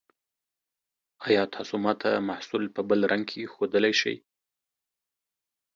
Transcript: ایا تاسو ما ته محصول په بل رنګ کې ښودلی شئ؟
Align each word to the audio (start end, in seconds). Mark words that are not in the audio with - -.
ایا 1.27 1.43
تاسو 1.53 1.75
ما 1.83 1.93
ته 2.01 2.09
محصول 2.29 2.63
په 2.75 2.81
بل 2.89 2.99
رنګ 3.11 3.23
کې 3.31 3.51
ښودلی 3.53 3.93
شئ؟ 4.01 4.15